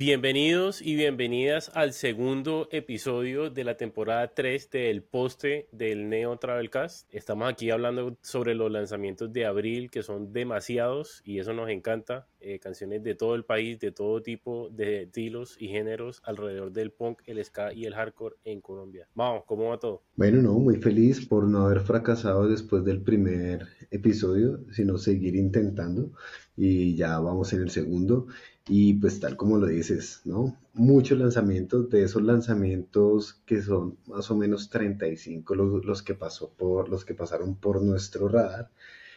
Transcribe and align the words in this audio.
Bienvenidos 0.00 0.80
y 0.80 0.94
bienvenidas 0.94 1.72
al 1.74 1.92
segundo 1.92 2.68
episodio 2.70 3.50
de 3.50 3.64
la 3.64 3.76
temporada 3.76 4.32
3 4.32 4.70
del 4.70 5.02
poste 5.02 5.66
del 5.72 6.08
Neo 6.08 6.36
Travelcast. 6.36 7.12
Estamos 7.12 7.50
aquí 7.50 7.70
hablando 7.70 8.16
sobre 8.22 8.54
los 8.54 8.70
lanzamientos 8.70 9.32
de 9.32 9.44
abril, 9.44 9.90
que 9.90 10.04
son 10.04 10.32
demasiados 10.32 11.20
y 11.24 11.40
eso 11.40 11.52
nos 11.52 11.68
encanta. 11.68 12.28
Eh, 12.40 12.60
canciones 12.60 13.02
de 13.02 13.16
todo 13.16 13.34
el 13.34 13.44
país, 13.44 13.80
de 13.80 13.90
todo 13.90 14.22
tipo 14.22 14.68
de 14.70 15.02
estilos 15.02 15.56
y 15.58 15.66
géneros 15.66 16.22
alrededor 16.24 16.70
del 16.70 16.92
punk, 16.92 17.22
el 17.26 17.44
ska 17.44 17.72
y 17.72 17.84
el 17.84 17.94
hardcore 17.94 18.36
en 18.44 18.60
Colombia. 18.60 19.08
Vamos, 19.16 19.42
¿cómo 19.46 19.70
va 19.70 19.80
todo? 19.80 20.04
Bueno, 20.14 20.40
no, 20.40 20.52
muy 20.52 20.76
feliz 20.76 21.26
por 21.26 21.48
no 21.48 21.66
haber 21.66 21.80
fracasado 21.80 22.48
después 22.48 22.84
del 22.84 23.02
primer 23.02 23.66
episodio, 23.90 24.60
sino 24.70 24.96
seguir 24.96 25.34
intentando 25.34 26.12
y 26.56 26.94
ya 26.94 27.18
vamos 27.18 27.52
en 27.52 27.62
el 27.62 27.70
segundo. 27.70 28.28
Y 28.68 28.94
pues 28.94 29.18
tal 29.18 29.36
como 29.36 29.56
lo 29.56 29.66
dices, 29.66 30.20
¿no? 30.26 30.58
Muchos 30.74 31.18
lanzamientos, 31.18 31.88
de 31.88 32.02
esos 32.02 32.22
lanzamientos 32.22 33.40
que 33.46 33.62
son 33.62 33.96
más 34.06 34.30
o 34.30 34.36
menos 34.36 34.68
35 34.68 35.54
los, 35.54 35.84
los, 35.86 36.02
que, 36.02 36.14
pasó 36.14 36.50
por, 36.50 36.90
los 36.90 37.06
que 37.06 37.14
pasaron 37.14 37.56
por 37.56 37.80
nuestro 37.82 38.28
radar, 38.28 38.70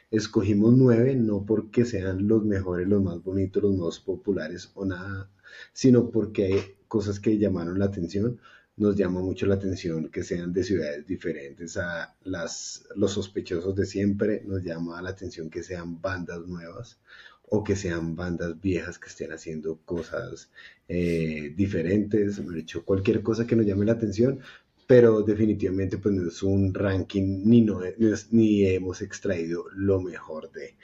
escogimos 0.10 0.74
nueve 0.74 1.16
no 1.16 1.46
porque 1.46 1.84
sean 1.84 2.30
los 2.30 2.46
mejores, 2.46 2.88
los 2.88 3.04
más 3.04 3.22
bonitos, 3.22 3.62
los 3.62 3.76
más 3.76 4.00
populares 4.00 4.72
o 4.74 4.86
nada, 4.86 5.30
sino 5.74 6.10
porque 6.12 6.46
hay 6.46 6.60
cosas 6.88 7.20
que 7.20 7.38
llamaron 7.38 7.78
la 7.78 7.86
atención. 7.86 8.40
Nos 8.78 8.96
llama 8.96 9.20
mucho 9.20 9.46
la 9.48 9.56
atención 9.56 10.10
que 10.10 10.24
sean 10.24 10.54
de 10.54 10.64
ciudades 10.64 11.06
diferentes 11.06 11.76
a 11.76 12.16
las, 12.24 12.86
los 12.96 13.12
sospechosos 13.12 13.76
de 13.76 13.86
siempre, 13.86 14.44
nos 14.46 14.64
llama 14.64 15.02
la 15.02 15.10
atención 15.10 15.50
que 15.50 15.62
sean 15.62 16.02
bandas 16.02 16.48
nuevas 16.48 16.98
o 17.54 17.64
que 17.66 17.76
sean 17.76 18.16
bandas 18.16 18.60
viejas 18.62 18.98
que 18.98 19.10
estén 19.10 19.34
haciendo 19.34 19.78
cosas 19.84 20.50
eh, 20.88 21.54
diferentes, 21.56 22.40
me 22.40 22.60
hecho 22.60 22.86
cualquier 22.86 23.22
cosa 23.22 23.46
que 23.46 23.58
nos 23.58 23.66
llame 23.66 23.86
la 23.86 23.92
atención, 23.92 24.40
pero 24.88 25.22
definitivamente 25.22 25.98
pues 25.98 26.16
no 26.16 26.28
es 26.30 26.42
un 26.44 26.74
ranking 26.74 27.44
ni, 27.46 27.62
no, 27.62 27.82
ni 28.32 28.66
hemos 28.66 29.02
extraído 29.02 29.66
lo 29.76 30.00
mejor 30.02 30.52
de. 30.54 30.78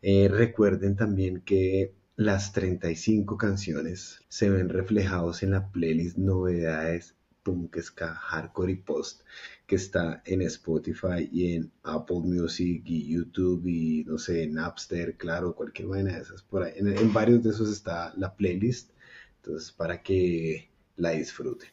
Eh, 0.00 0.28
recuerden 0.28 0.96
también 0.96 1.42
que 1.42 1.92
las 2.16 2.52
35 2.52 3.36
canciones 3.36 4.20
se 4.28 4.48
ven 4.48 4.70
reflejados 4.70 5.42
en 5.42 5.50
la 5.50 5.70
playlist 5.72 6.16
novedades 6.16 7.14
punk, 7.44 7.78
ska, 7.80 8.14
hardcore 8.14 8.72
y 8.72 8.76
post 8.76 9.20
que 9.66 9.76
está 9.76 10.22
en 10.26 10.42
Spotify 10.42 11.28
y 11.30 11.54
en 11.54 11.70
Apple 11.84 12.20
Music 12.24 12.82
y 12.86 13.12
YouTube 13.12 13.66
y 13.66 14.04
no 14.04 14.18
sé, 14.18 14.42
en 14.42 14.54
Napster, 14.54 15.16
claro, 15.16 15.54
cualquier 15.54 15.88
vaina 15.88 16.14
de 16.14 16.22
esas 16.22 16.42
por 16.42 16.64
ahí. 16.64 16.72
En, 16.76 17.12
varios 17.12 17.42
de 17.42 17.50
esos 17.50 17.70
está 17.70 18.12
la 18.16 18.34
playlist, 18.34 18.90
entonces 19.36 19.70
para 19.72 20.02
que 20.02 20.68
la 20.96 21.10
disfruten. 21.10 21.68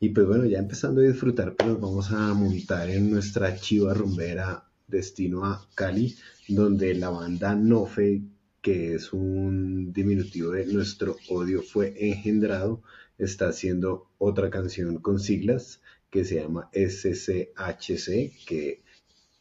Y 0.00 0.10
pues 0.10 0.26
bueno, 0.26 0.44
ya 0.46 0.58
empezando 0.58 1.00
a 1.00 1.04
disfrutar, 1.04 1.54
pues 1.54 1.68
nos 1.68 1.80
vamos 1.80 2.10
a 2.12 2.32
montar 2.34 2.88
en 2.90 3.10
nuestra 3.10 3.56
chiva 3.56 3.94
rumbera 3.94 4.64
destino 4.86 5.44
a 5.44 5.66
Cali, 5.74 6.16
donde 6.48 6.94
la 6.94 7.10
banda 7.10 7.54
Nofe, 7.54 8.22
que 8.60 8.94
es 8.94 9.12
un 9.12 9.92
diminutivo 9.92 10.52
de 10.52 10.66
nuestro 10.66 11.16
odio, 11.28 11.62
fue 11.62 11.94
engendrado, 11.98 12.82
está 13.18 13.48
haciendo 13.48 14.10
otra 14.18 14.50
canción 14.50 14.98
con 14.98 15.18
siglas 15.18 15.80
que 16.10 16.24
se 16.24 16.36
llama 16.36 16.70
SCHC, 16.72 18.32
que 18.46 18.82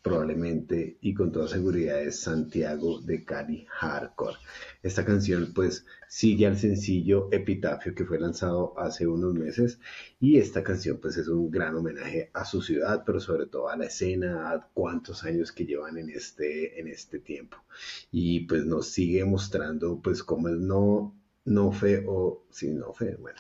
probablemente 0.06 1.00
y 1.02 1.16
con 1.16 1.32
toda 1.32 1.48
seguridad 1.48 2.00
es 2.00 2.20
Santiago 2.20 3.02
de 3.02 3.26
Cali 3.26 3.66
Hardcore. 3.68 4.38
Esta 4.84 5.04
canción 5.04 5.52
pues 5.52 5.84
sigue 6.08 6.46
al 6.46 6.60
sencillo 6.60 7.28
Epitafio 7.32 7.96
que 7.96 8.06
fue 8.06 8.20
lanzado 8.20 8.80
hace 8.80 9.08
unos 9.08 9.34
meses 9.34 9.80
y 10.20 10.38
esta 10.38 10.62
canción 10.62 11.00
pues 11.02 11.18
es 11.18 11.28
un 11.28 11.50
gran 11.50 11.76
homenaje 11.76 12.30
a 12.36 12.46
su 12.46 12.62
ciudad, 12.62 13.02
pero 13.04 13.20
sobre 13.20 13.48
todo 13.48 13.68
a 13.68 13.78
la 13.78 13.86
escena, 13.86 14.52
a 14.52 14.70
cuántos 14.76 15.24
años 15.24 15.52
que 15.52 15.66
llevan 15.66 15.98
en 15.98 16.12
este, 16.12 16.80
en 16.80 16.88
este 16.88 17.18
tiempo. 17.18 17.58
Y 18.12 18.42
pues 18.42 18.64
nos 18.64 18.90
sigue 18.90 19.26
mostrando 19.26 20.00
pues 20.04 20.22
cómo 20.22 20.50
es 20.50 20.58
no, 20.58 21.16
no 21.46 21.72
fe 21.72 22.04
o 22.08 22.46
sí, 22.52 22.72
no 22.72 22.94
fe, 22.94 23.16
bueno 23.16 23.40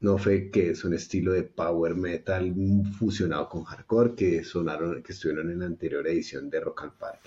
no 0.00 0.18
fue 0.18 0.50
que 0.50 0.70
es 0.70 0.84
un 0.84 0.94
estilo 0.94 1.32
de 1.32 1.44
power 1.44 1.94
metal 1.94 2.52
fusionado 2.98 3.48
con 3.48 3.64
hardcore 3.64 4.14
que 4.14 4.44
sonaron, 4.44 5.02
que 5.02 5.12
estuvieron 5.12 5.50
en 5.50 5.60
la 5.60 5.66
anterior 5.66 6.06
edición 6.06 6.50
de 6.50 6.60
Rock 6.60 6.82
and 6.82 6.98
Park. 6.98 7.20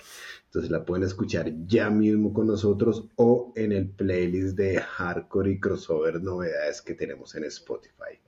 Entonces 0.44 0.70
la 0.70 0.84
pueden 0.84 1.04
escuchar 1.04 1.50
ya 1.66 1.90
mismo 1.90 2.32
con 2.32 2.46
nosotros 2.46 3.06
o 3.16 3.52
en 3.56 3.72
el 3.72 3.88
playlist 3.88 4.56
de 4.56 4.80
hardcore 4.80 5.52
y 5.52 5.60
crossover 5.60 6.22
novedades 6.22 6.82
que 6.82 6.94
tenemos 6.94 7.34
en 7.34 7.44
Spotify. 7.44 8.20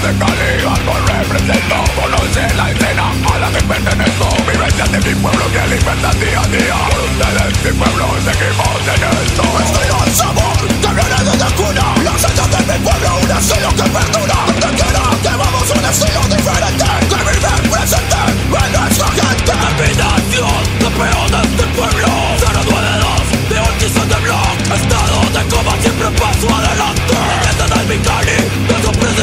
De 0.00 0.12
calidad 0.18 0.78
no 0.86 0.94
represento. 1.06 1.76
Conoce 1.94 2.54
la 2.56 2.70
escena 2.70 3.12
a 3.32 3.38
la 3.38 3.48
que 3.50 3.62
pertenezco. 3.64 4.28
Vivencias 4.46 4.92
de 4.92 4.98
mi 4.98 5.14
pueblo 5.20 5.44
que 5.52 5.60
alimentan 5.60 6.20
día 6.20 6.40
a 6.40 6.48
día. 6.48 6.76
Por 6.90 7.00
ustedes 7.10 7.52
mi 7.64 7.72
pueblo 7.78 8.06
seguimos 8.24 8.82
en 8.88 9.02
esto. 9.22 9.42
Estilo 9.62 9.96
al 10.00 10.12
sabor 10.12 10.56
que 10.82 10.90
viene 10.96 11.18
desde 11.28 11.48
cuna 11.56 11.86
La 12.04 12.12
esencia 12.16 12.46
de 12.46 12.60
mi 12.72 12.78
pueblo 12.84 13.10
un 13.22 13.30
estilo 13.30 13.68
que 13.76 13.86
perdura. 13.90 14.36
Donde 14.46 14.70
quiera 14.80 15.02
que 15.22 15.32
vamos 15.36 15.68
un 15.70 15.84
estilo 15.84 16.20
diferente. 16.30 16.90
Que 17.10 17.20
vive 17.28 17.52
presente 17.70 18.20
en 18.22 18.72
nuestra 18.72 19.08
gente 19.08 19.52
Terminación 19.52 20.62
de 20.78 20.90
peor 20.90 21.30
de 21.30 21.40
este 21.48 21.66
pueblo 21.76 22.08
Cero 22.38 22.60
duele 22.64 22.94
dos 23.02 23.22
de 23.48 23.58
un 23.60 24.08
de 24.08 24.16
blog 24.24 24.56
Estado 24.72 25.18
de 25.32 25.42
coma 25.54 25.74
siempre 25.80 26.10
paso 26.20 26.48
adelante. 26.54 27.14
Leyenda 27.28 27.66
del 27.74 27.86
mi 27.88 27.98
cali 28.04 28.38
de 28.68 28.76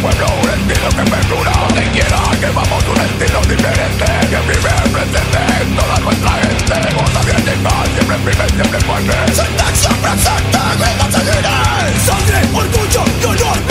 pueblo, 0.00 0.26
un 0.42 0.50
estilo 0.50 0.88
que 0.88 1.10
perdura 1.10 1.52
Donde 1.52 1.82
quiera 1.92 2.20
que 2.40 2.50
vamos 2.50 2.84
un 2.88 3.00
estilo 3.00 3.40
diferente 3.42 4.06
Que 4.30 4.40
vive 4.48 4.72
presente 4.92 5.40
en 5.60 5.76
toda 5.76 5.98
nuestra 6.00 6.32
gente 6.42 6.76
Goza 6.94 7.20
bien 7.24 7.44
y 7.44 7.64
paz, 7.64 7.88
siempre 7.94 8.16
vive, 8.18 8.46
siempre 8.56 8.80
fuerte 8.80 9.34
Sentencia 9.34 9.90
presente, 10.00 10.60
vida 10.80 11.06
seguiré 11.10 11.60
Sangre, 12.06 12.40
orgullo 12.54 13.02
y 13.20 13.24
honor, 13.24 13.69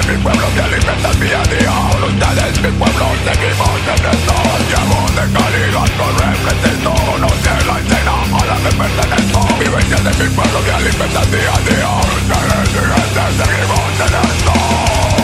de 0.00 0.12
mi 0.12 0.22
pueblo 0.22 0.46
que 0.54 0.60
alimenta 0.60 1.08
mi 1.14 1.26
día 1.26 1.40
a 1.40 1.44
día 1.44 1.72
Voluntades, 1.92 2.60
mi 2.62 2.70
pueblo, 2.78 3.06
seguimos 3.24 3.78
de 3.86 3.94
presto 4.02 4.34
Llevo 4.70 4.98
de 5.16 5.24
calidad 5.34 5.88
con 5.98 6.12
represento 6.18 6.94
No 7.18 7.28
sé 7.28 7.54
la 7.66 7.76
escena 7.80 8.14
a 8.32 8.46
la 8.46 8.56
que 8.62 8.76
pertenezco 8.76 9.40
Vivencia 9.58 9.96
de 9.96 10.24
mi 10.24 10.30
pueblo 10.34 10.64
que 10.64 10.72
alimenta 10.72 11.20
mi 11.20 11.36
día 11.36 11.54
a 11.54 11.60
día 11.66 11.88
Voluntades, 11.98 12.70
mi 12.74 12.80
gente, 12.90 13.24
seguimos 13.38 13.98
de 13.98 14.04
presto 14.04 15.17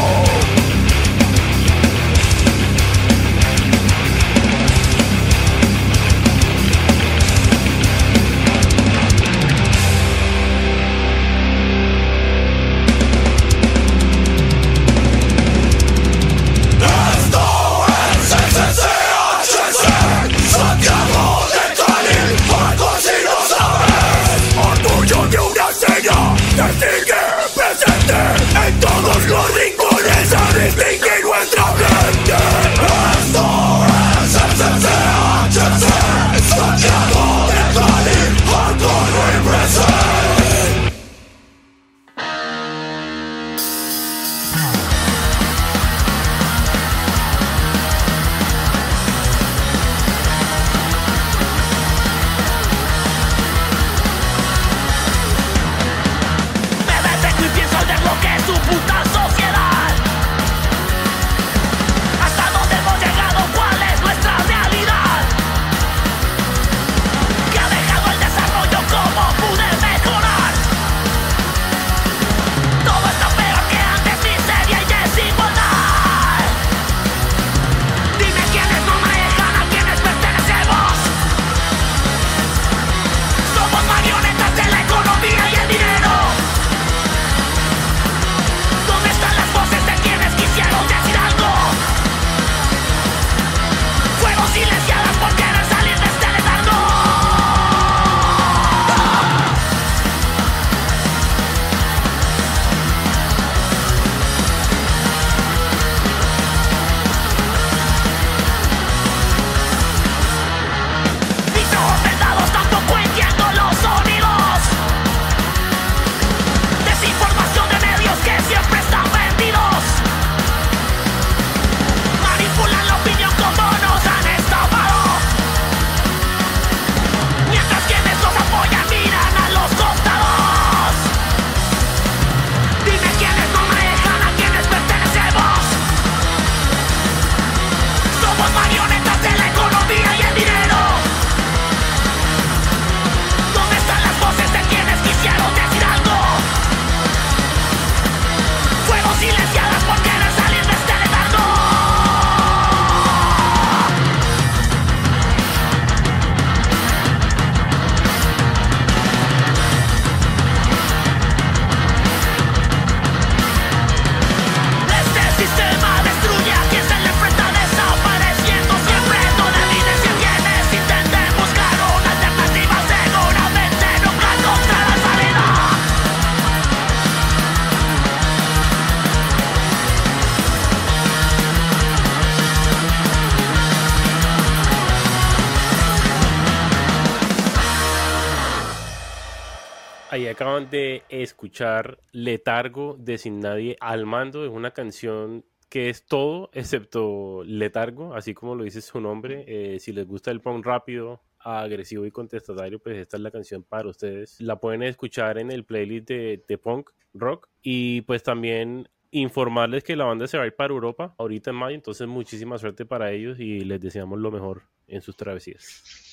de 190.63 191.03
escuchar 191.09 191.99
Letargo 192.13 192.97
de 192.99 193.19
Sin 193.19 193.41
Nadie 193.41 193.77
al 193.81 194.07
Mando. 194.07 194.45
Es 194.45 194.51
una 194.51 194.71
canción 194.71 195.45
que 195.69 195.91
es 195.91 196.07
todo 196.07 196.51
excepto 196.53 197.43
letargo, 197.45 198.15
así 198.15 198.35
como 198.35 198.55
lo 198.55 198.63
dice 198.63 198.81
su 198.81 199.01
nombre. 199.01 199.45
Eh, 199.49 199.81
si 199.81 199.93
les 199.93 200.07
gusta 200.07 200.31
el 200.31 200.41
punk 200.41 200.65
rápido, 200.65 201.23
agresivo 201.41 202.07
y 202.07 202.13
contestatario, 202.13 202.79
pues 202.79 202.97
esta 202.99 203.17
es 203.17 203.23
la 203.23 203.33
canción 203.33 203.65
para 203.65 203.89
ustedes. 203.89 204.41
La 204.41 204.61
pueden 204.61 204.85
escuchar 204.85 205.39
en 205.39 205.51
el 205.51 205.65
playlist 205.65 206.07
de, 206.07 206.45
de 206.47 206.59
punk 206.59 206.91
rock 207.15 207.49
y 207.61 208.03
pues 208.03 208.23
también 208.23 208.89
informarles 209.11 209.83
que 209.83 209.97
la 209.97 210.05
banda 210.05 210.29
se 210.29 210.39
va 210.39 210.45
a 210.45 210.47
ir 210.47 210.55
para 210.55 210.73
Europa 210.73 211.17
ahorita 211.19 211.51
en 211.51 211.57
mayo, 211.57 211.75
entonces 211.75 212.07
muchísima 212.07 212.59
suerte 212.59 212.87
para 212.87 213.11
ellos 213.11 213.41
y 213.41 213.61
les 213.61 213.81
deseamos 213.81 214.21
lo 214.21 214.31
mejor 214.31 214.63
en 214.87 215.03
sus 215.03 215.17
travesías. 215.17 216.04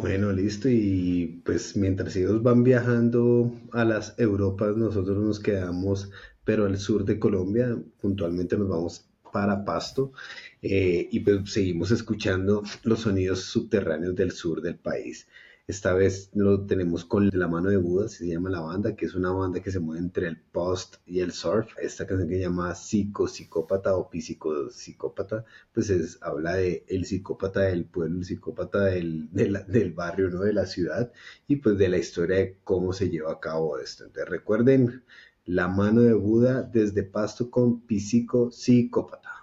Bueno, 0.00 0.32
listo. 0.32 0.68
Y 0.68 1.40
pues 1.44 1.76
mientras 1.76 2.14
ellos 2.16 2.42
van 2.42 2.62
viajando 2.62 3.52
a 3.72 3.84
las 3.84 4.14
Europas, 4.18 4.76
nosotros 4.76 5.18
nos 5.18 5.40
quedamos, 5.40 6.10
pero 6.44 6.66
al 6.66 6.78
sur 6.78 7.04
de 7.04 7.18
Colombia, 7.18 7.76
puntualmente 8.00 8.56
nos 8.56 8.68
vamos 8.68 9.08
para 9.32 9.64
Pasto 9.64 10.12
eh, 10.62 11.08
y 11.10 11.20
pues 11.20 11.52
seguimos 11.52 11.90
escuchando 11.90 12.62
los 12.84 13.00
sonidos 13.00 13.40
subterráneos 13.42 14.14
del 14.14 14.32
sur 14.32 14.62
del 14.62 14.76
país. 14.76 15.26
Esta 15.68 15.94
vez 15.94 16.30
lo 16.32 16.64
tenemos 16.64 17.04
con 17.04 17.28
La 17.32 17.48
Mano 17.48 17.70
de 17.70 17.76
Buda, 17.76 18.08
se 18.08 18.24
llama 18.24 18.50
la 18.50 18.60
banda, 18.60 18.94
que 18.94 19.04
es 19.04 19.16
una 19.16 19.32
banda 19.32 19.60
que 19.60 19.72
se 19.72 19.80
mueve 19.80 20.00
entre 20.00 20.28
el 20.28 20.40
post 20.40 20.98
y 21.06 21.18
el 21.18 21.32
surf. 21.32 21.76
Esta 21.78 22.06
canción 22.06 22.28
que 22.28 22.36
se 22.36 22.42
llama 22.42 22.72
Psico 22.76 23.26
Psicópata 23.26 23.96
o 23.96 24.08
Psico 24.08 24.70
Psicópata, 24.70 25.44
pues 25.74 25.90
es, 25.90 26.18
habla 26.22 26.54
de 26.54 26.84
el 26.88 27.04
psicópata 27.04 27.62
del 27.62 27.84
pueblo, 27.84 28.18
el 28.18 28.24
psicópata 28.24 28.84
del, 28.84 29.28
barrio, 29.92 30.30
¿no? 30.30 30.42
De 30.42 30.52
la 30.52 30.66
ciudad, 30.66 31.12
y 31.48 31.56
pues 31.56 31.76
de 31.78 31.88
la 31.88 31.98
historia 31.98 32.36
de 32.36 32.58
cómo 32.62 32.92
se 32.92 33.10
lleva 33.10 33.32
a 33.32 33.40
cabo 33.40 33.76
esto. 33.80 34.04
Entonces 34.04 34.30
recuerden, 34.30 35.02
La 35.46 35.66
Mano 35.66 36.02
de 36.02 36.14
Buda 36.14 36.62
desde 36.62 37.02
Pasto 37.02 37.50
con 37.50 37.82
Psico 37.88 38.52
Psicópata. 38.52 39.35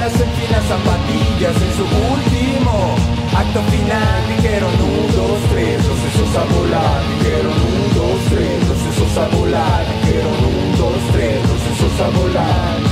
balas 0.00 0.20
en 0.20 0.52
las 0.52 0.64
zapatillas 0.64 1.56
en 1.56 1.72
su 1.76 1.84
último 1.84 2.96
acto 3.36 3.62
final. 3.70 4.28
Dijeron 4.36 4.72
un, 4.72 5.16
dos, 5.16 5.38
tres, 5.52 5.86
los 5.86 5.98
esos 5.98 6.36
a 6.36 6.44
volar. 6.44 7.02
Dijeron 7.18 7.52
un, 7.52 7.94
dos, 7.94 8.20
tres, 8.30 8.68
los 8.68 8.94
esos 8.94 9.18
a 9.18 9.28
volar. 9.36 9.84
Dijeron 10.04 10.32
un, 10.32 10.78
dos, 10.78 11.12
tres, 11.12 11.42
los 11.48 11.62
esos 11.76 12.00
a 12.00 12.08
volar. 12.18 12.89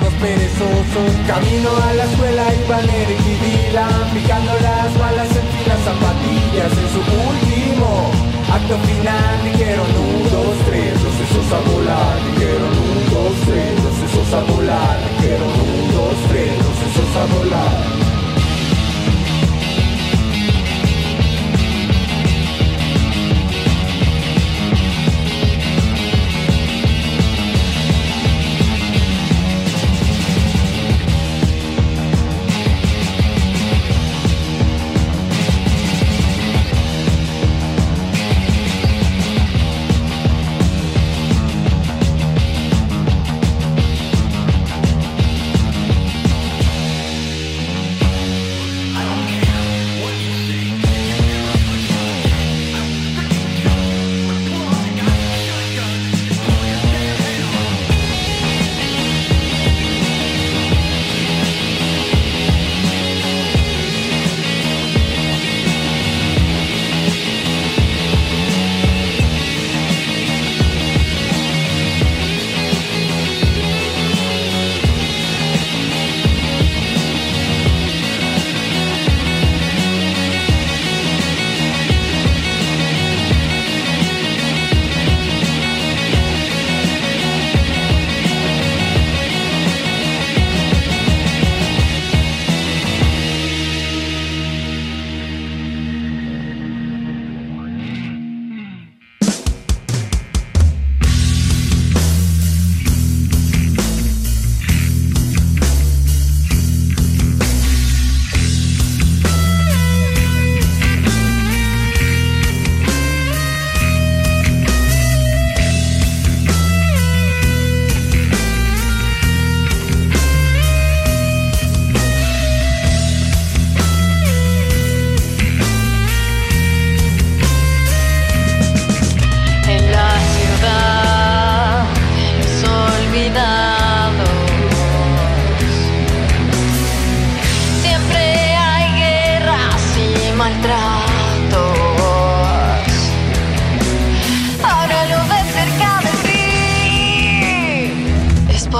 Párpados 0.00 0.14
perezosos. 0.14 1.26
Camino 1.26 1.70
a 1.76 1.94
la 1.94 2.04
escuela 2.04 2.44
y 2.54 2.68
Banner 2.68 3.10
y 3.10 3.70
Dylan 3.70 4.10
picando 4.14 4.52
las 4.60 4.98
balas 4.98 5.28
en 5.36 5.46
filas 5.48 5.80
zapatillas 5.84 6.72
en 6.72 6.88
su 6.88 7.00
último 7.00 8.10
Acto 8.52 8.76
final, 8.78 9.44
dijeron 9.44 9.86
un, 9.86 10.22
dos, 10.28 10.56
tres, 10.66 11.00
los 11.00 11.14
sesos 11.14 11.52
a 11.52 11.60
volar, 11.70 12.16
dijeron 12.34 12.72
un, 12.72 13.14
dos, 13.14 13.32
tres, 13.46 13.84
los 13.84 13.94
sesos 13.94 14.32
a 14.34 14.40
volar, 14.52 14.98
dijeron 15.20 15.48
un, 15.48 15.94
dos, 15.94 16.16
tres, 16.28 16.58
los 16.58 16.76
sesos 16.82 17.16
a 17.16 17.26
volar. 17.38 17.99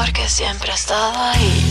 porque 0.00 0.26
siempre 0.30 0.72
ha 0.72 0.74
estado 0.74 1.12
ahí. 1.18 1.69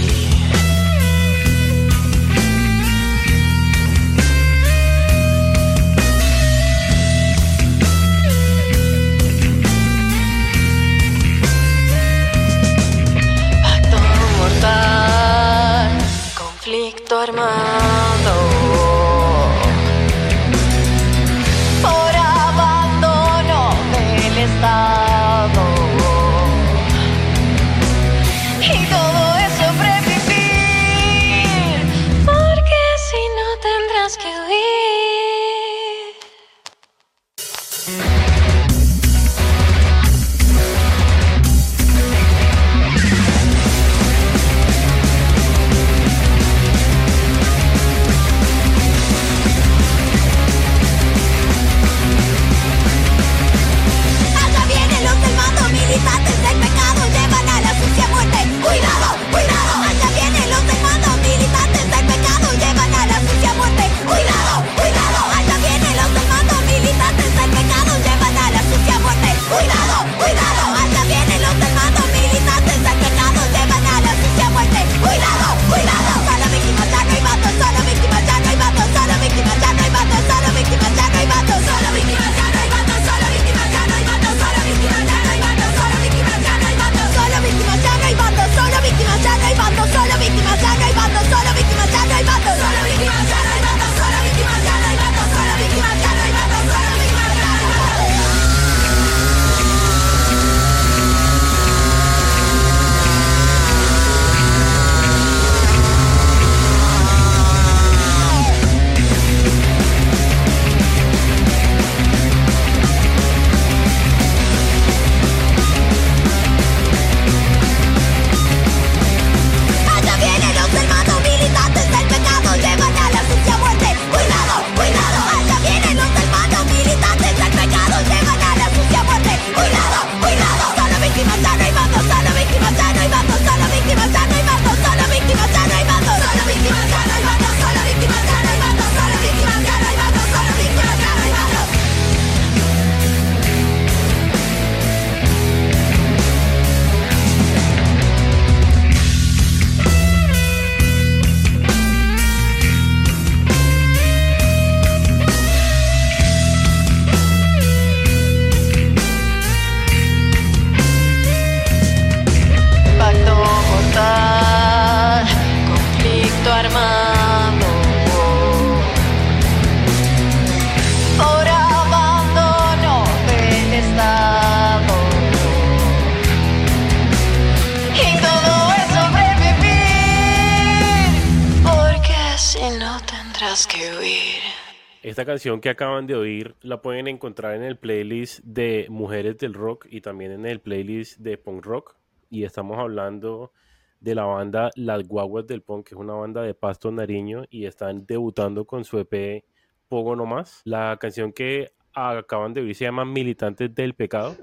Esta 185.19 185.33
canción 185.33 185.59
que 185.59 185.67
acaban 185.67 186.07
de 186.07 186.15
oír 186.15 186.55
la 186.61 186.81
pueden 186.81 187.09
encontrar 187.09 187.53
en 187.53 187.63
el 187.63 187.77
playlist 187.77 188.39
de 188.41 188.87
Mujeres 188.89 189.37
del 189.37 189.53
Rock 189.53 189.85
y 189.89 189.99
también 189.99 190.31
en 190.31 190.45
el 190.45 190.61
playlist 190.61 191.19
de 191.19 191.37
Punk 191.37 191.65
Rock. 191.65 191.97
Y 192.29 192.45
estamos 192.45 192.79
hablando 192.79 193.51
de 193.99 194.15
la 194.15 194.23
banda 194.23 194.71
Las 194.75 195.05
Guaguas 195.05 195.45
del 195.45 195.61
Punk, 195.61 195.87
que 195.87 195.95
es 195.95 195.99
una 195.99 196.13
banda 196.13 196.41
de 196.41 196.53
Pasto 196.53 196.89
Nariño 196.89 197.43
y 197.49 197.65
están 197.65 198.05
debutando 198.05 198.63
con 198.63 198.85
su 198.85 198.97
EP 198.97 199.43
Pogo 199.89 200.15
No 200.15 200.25
Más. 200.25 200.61
La 200.63 200.95
canción 200.95 201.33
que 201.33 201.73
acaban 201.93 202.53
de 202.53 202.61
oír 202.61 202.73
se 202.73 202.85
llama 202.85 203.03
Militantes 203.03 203.75
del 203.75 203.95
Pecado. 203.95 204.37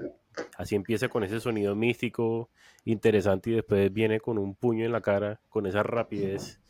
Así 0.59 0.75
empieza 0.75 1.09
con 1.09 1.23
ese 1.23 1.39
sonido 1.39 1.73
místico, 1.73 2.51
interesante 2.85 3.49
y 3.49 3.53
después 3.53 3.91
viene 3.91 4.19
con 4.19 4.37
un 4.37 4.53
puño 4.53 4.85
en 4.85 4.91
la 4.91 5.01
cara, 5.01 5.41
con 5.49 5.65
esa 5.65 5.81
rapidez 5.81 6.61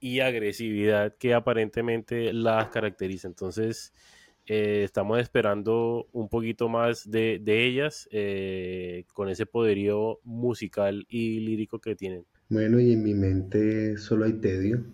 y 0.00 0.20
agresividad 0.20 1.14
que 1.16 1.34
aparentemente 1.34 2.32
las 2.32 2.68
caracteriza. 2.68 3.28
Entonces, 3.28 3.92
eh, 4.46 4.82
estamos 4.84 5.20
esperando 5.20 6.08
un 6.12 6.28
poquito 6.28 6.70
más 6.70 7.10
de, 7.10 7.42
ellas 7.46 8.08
eh, 8.10 9.04
con 9.12 9.28
ese 9.28 9.44
poderío 9.44 10.20
musical 10.24 11.06
y 11.08 11.40
lírico 11.40 11.80
que 11.80 11.94
tienen. 11.94 12.24
Bueno, 12.48 12.80
y 12.80 12.92
en 12.92 13.02
mi 13.02 13.12
mente 13.12 13.98
solo 13.98 14.24
hay 14.24 14.34
tedio. 14.34 14.84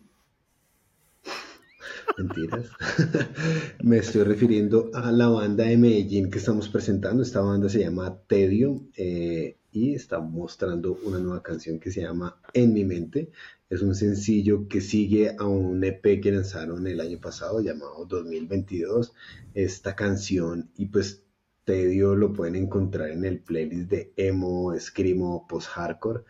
Mentiras. 2.19 2.69
Me 3.83 3.99
estoy 3.99 4.25
refiriendo 4.25 4.90
a 4.93 5.12
la 5.12 5.29
banda 5.29 5.64
de 5.64 5.77
Medellín 5.77 6.31
que 6.31 6.38
estamos 6.38 6.69
presentando. 6.69 7.23
Esta 7.23 7.40
banda 7.40 7.69
se 7.69 7.81
llama 7.81 8.17
Tedio 8.27 8.81
eh, 8.97 9.57
y 9.75 9.95
está 9.95 10.21
mostrando 10.21 10.99
una 11.05 11.19
nueva 11.19 11.43
canción 11.43 11.81
que 11.81 11.91
se 11.91 12.03
llama 12.03 12.41
En 12.53 12.73
mi 12.73 12.85
mente. 12.85 13.33
Es 13.69 13.83
un 13.83 13.97
sencillo 13.97 14.69
que 14.69 14.81
sigue 14.81 15.35
a 15.37 15.47
un 15.47 15.83
EP 15.83 16.21
que 16.23 16.31
lanzaron 16.31 16.87
el 16.87 17.01
año 17.01 17.21
pasado 17.21 17.61
llamado 17.61 18.07
2022. 18.07 19.13
Esta 19.53 19.97
canción 19.97 20.71
y 20.77 20.87
pues 20.87 21.25
Tedio 21.65 22.15
lo 22.15 22.33
pueden 22.33 22.57
encontrar 22.57 23.11
en 23.11 23.25
el 23.25 23.41
playlist 23.41 23.91
de 23.91 24.13
emo, 24.17 24.79
screamo, 24.79 25.47
post-hardcore. 25.49 26.23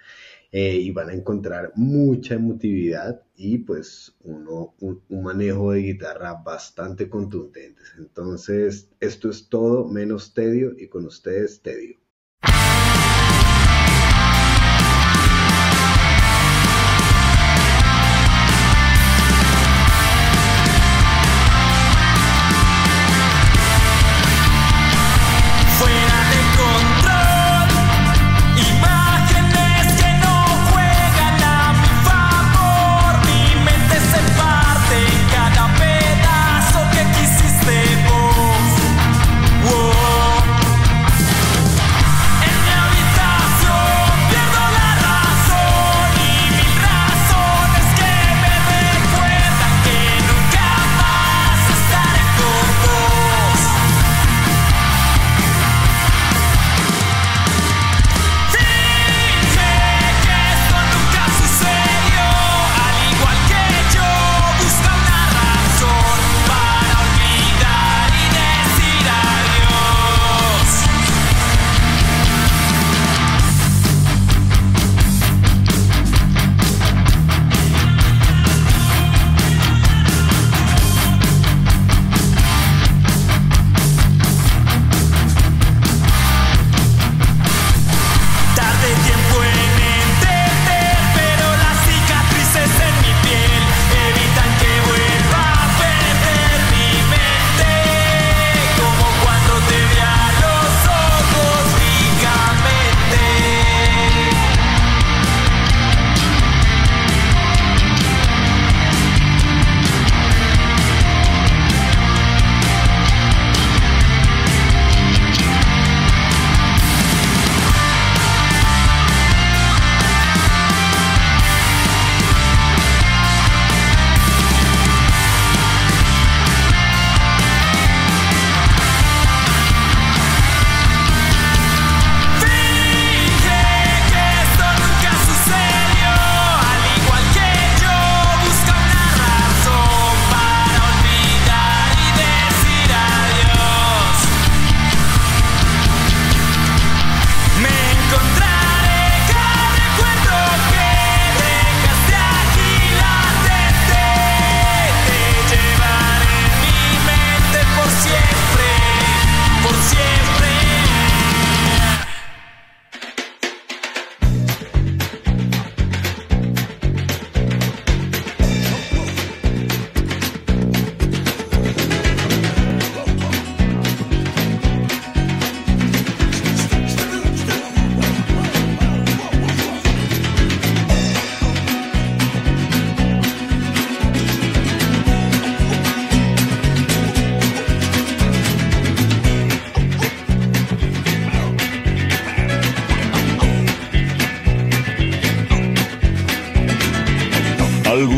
Eh, 0.53 0.77
y 0.77 0.91
van 0.93 1.11
a 1.11 1.15
encontrar 1.15 1.73
mucha 1.75 2.35
emotividad 2.35 3.23
y 3.35 3.59
pues 3.59 4.15
uno, 4.23 4.75
un, 4.79 5.03
un, 5.09 5.23
manejo 5.25 5.73
de 5.73 5.81
guitarra 5.81 6.35
bastante 6.35 7.09
contundente. 7.11 7.83
Entonces, 7.99 8.89
esto 9.01 9.29
es 9.29 9.49
todo 9.49 9.89
menos 9.89 10.33
tedio 10.33 10.79
y 10.79 10.87
con 10.87 11.07
ustedes 11.07 11.61
tedio. 11.61 12.04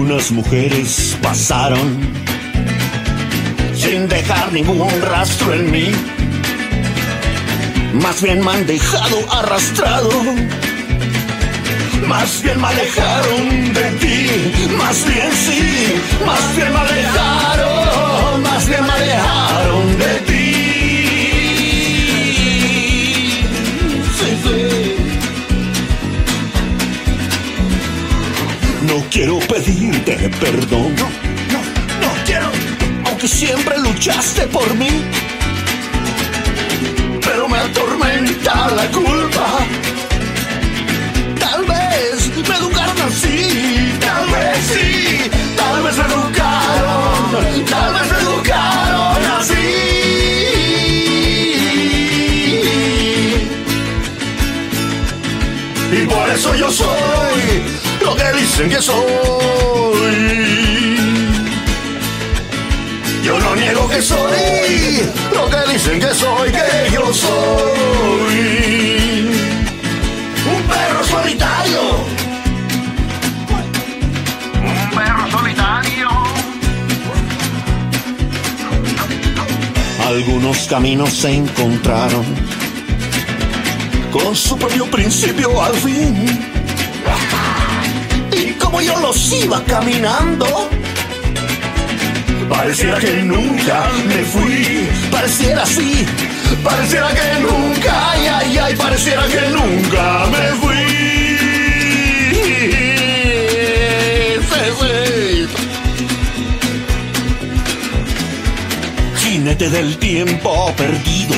Mujeres 0.07 1.16
pasaron 1.21 1.99
sin 3.75 4.09
dejar 4.09 4.53
ningún 4.53 4.88
rastro 5.03 5.53
en 5.53 5.71
mí. 5.71 5.90
Más 7.92 8.23
bien 8.23 8.45
me 8.45 8.53
han 8.53 8.66
dejado 8.66 9.16
arrastrado. 9.33 10.11
Más 12.07 12.40
bien 12.40 12.61
me 12.61 12.69
alejaron 12.69 13.75
de 13.75 13.90
ti. 14.01 14.66
Más 14.79 15.05
bien 15.09 15.33
sí. 15.33 15.95
Más 16.25 16.57
bien 16.57 16.73
me 16.73 16.79
alejaron. 16.79 18.42
Más 18.42 18.69
bien 18.69 18.87
me 18.87 18.92
alejaron 18.92 19.99
de 19.99 20.14
ti. 20.27 20.36
perdón. 30.40 30.94
No, 30.96 31.09
no, 31.53 31.61
no 32.01 32.25
quiero. 32.25 32.51
Aunque 33.07 33.29
siempre 33.29 33.79
luchaste 33.79 34.46
por 34.49 34.75
mí. 34.75 35.03
Pero 37.22 37.49
me 37.49 37.59
atormenta 37.59 38.70
la 38.70 38.87
culpa. 38.88 39.46
Tal 41.38 41.64
vez 41.64 42.49
me 42.49 42.57
educaron 42.57 43.01
así. 43.03 43.92
Tal 44.01 44.27
vez 44.31 44.59
sí. 44.72 45.31
Tal 45.57 45.83
vez 45.83 45.96
me 45.96 46.05
educaron. 46.05 47.66
Tal 47.66 47.92
vez 47.94 48.12
me 48.12 48.18
educaron 48.18 49.25
así. 49.38 49.87
y 55.92 56.07
por 56.07 56.29
eso 56.29 56.55
yo 56.55 56.70
soy 56.70 56.95
dicen 58.46 58.68
que 58.70 58.80
soy. 58.80 58.96
Yo 63.24 63.38
no 63.40 63.56
niego 63.56 63.88
que 63.88 64.00
soy 64.00 65.02
lo 65.35 65.50
que 65.50 65.72
dicen 65.72 65.98
que 65.98 66.14
soy, 66.14 66.52
que 66.52 66.90
yo 66.92 67.12
soy. 67.12 68.38
Un 70.54 70.62
perro 70.62 71.04
solitario. 71.04 71.80
Un 74.62 74.90
perro 74.96 75.30
solitario. 75.30 76.09
Algunos 80.06 80.66
caminos 80.68 81.12
se 81.12 81.35
encontraron 81.35 82.24
con 84.12 84.37
su 84.37 84.56
propio 84.56 84.87
principio 84.87 85.61
al 85.61 85.74
fin. 85.74 86.56
Yo 88.83 88.97
los 89.01 89.33
iba 89.33 89.62
caminando, 89.65 90.69
pareciera 92.49 92.99
que 92.99 93.23
nunca 93.23 93.91
me 94.07 94.23
fui. 94.25 94.89
Pareciera 95.11 95.62
así, 95.62 96.07
pareciera 96.62 97.09
que 97.09 97.41
nunca, 97.41 98.11
ay, 98.12 98.27
ay, 98.27 98.59
ay, 98.59 98.77
pareciera 98.77 99.27
que 99.27 99.41
nunca 99.51 100.27
me 100.27 100.49
fui. 100.61 100.77
Sí. 102.33 102.87
Jinete 109.17 109.71
del 109.71 109.97
tiempo 109.99 110.73
perdido 110.77 111.37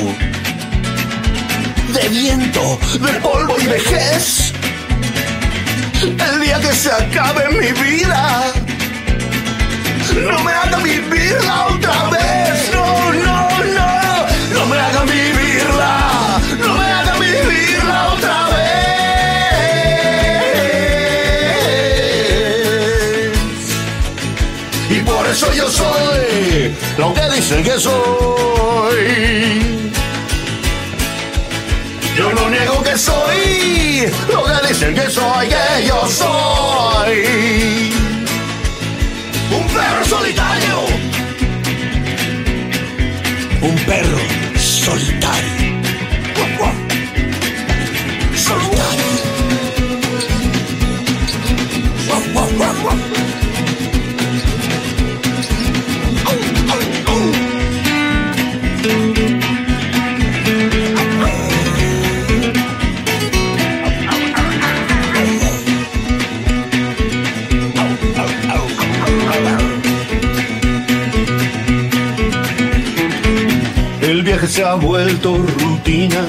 de 1.92 2.08
viento, 2.08 2.78
de 3.00 3.12
polvo 3.20 3.56
y 3.60 3.66
vejez. 3.66 4.52
El 6.00 6.40
día 6.40 6.60
que 6.60 6.72
se 6.72 6.92
acabe 6.92 7.48
mi 7.50 7.72
vida, 7.72 8.52
no 10.14 10.38
me 10.44 10.52
haga 10.52 10.78
vivirla 10.78 11.66
otra 11.66 12.08
vez. 12.10 12.70
No, 12.72 13.12
no, 13.12 13.48
no, 13.64 14.26
no 14.54 14.66
me 14.66 14.78
haga 14.78 15.02
vivirla, 15.02 16.38
no 16.60 16.74
me 16.74 16.84
haga 16.84 17.14
vivirla 17.18 18.12
otra 18.12 18.48
vez. 18.50 18.78
Y 24.90 25.00
por 25.00 25.26
eso 25.26 25.52
yo 25.52 25.68
soy 25.68 26.76
lo 26.96 27.12
que 27.12 27.28
dicen 27.34 27.64
que 27.64 27.76
soy. 27.80 28.38
Yo 32.18 32.32
no 32.32 32.50
niego 32.50 32.82
que 32.82 32.98
soy 32.98 34.10
lo 34.28 34.42
que 34.42 34.68
dicen 34.68 34.92
que 34.92 35.08
soy, 35.08 35.46
que 35.46 35.86
yo 35.86 36.04
soy. 36.08 37.92
Un 39.56 39.66
perro 39.68 40.04
solitario. 40.04 40.86
Un 43.62 43.76
perro 43.86 44.18
solitario. 44.56 45.77
Se 74.48 74.64
ha 74.64 74.74
vuelto 74.74 75.36
rutina 75.36 76.24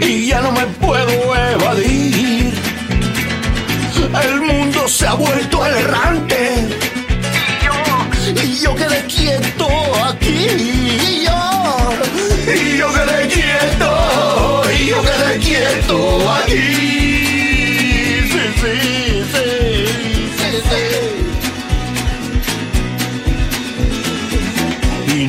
y 0.00 0.28
ya 0.28 0.40
no 0.40 0.50
me 0.52 0.66
puedo 0.80 1.36
evadir. 1.36 2.54
El 4.24 4.40
mundo 4.40 4.88
se 4.88 5.06
ha 5.06 5.12
vuelto 5.12 5.61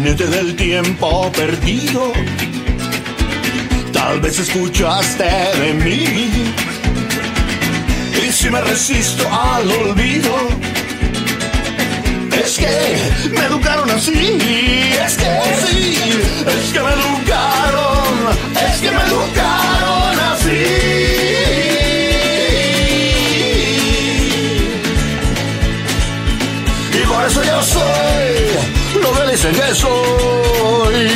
Jinete 0.04 0.28
del 0.28 0.54
tiempo 0.58 1.32
perdido. 1.32 2.12
Tal 3.94 4.20
vez 4.20 4.38
escuchaste 4.38 5.24
de 5.24 5.74
mí. 5.76 6.54
Y 8.22 8.32
si 8.34 8.50
me 8.50 8.60
resisto 8.60 9.26
al 9.32 9.72
olvido, 9.72 10.36
es 12.44 12.58
que 12.58 13.30
me 13.30 13.46
educaron 13.46 13.89
así. 13.92 14.39
Es 15.06 15.16
que 15.16 15.42
sí, 15.68 15.98
es 16.48 16.74
que 16.74 16.80
me 16.82 16.92
educaron, 17.00 18.38
es 18.70 18.82
que 18.82 18.92
me 18.92 19.04
educaron 19.04 20.20
así. 20.34 20.63
Y 26.94 27.08
por 27.08 27.26
eso 27.26 27.42
yo 27.42 27.63
soy 27.63 28.03
dicen 29.34 29.56
que 29.56 29.74
soy. 29.74 31.08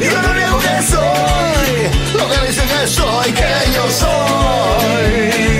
Yo 0.00 0.22
no 0.22 0.34
niego 0.34 0.58
que 0.58 0.82
soy 0.92 1.72
lo 2.18 2.28
que 2.30 2.46
dicen 2.46 2.68
que 2.68 2.86
soy, 2.86 3.32
que 3.32 3.72
yo 3.74 3.90
soy. 3.90 5.59